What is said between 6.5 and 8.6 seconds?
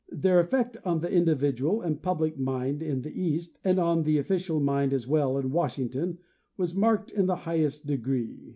was marked in the highest degree.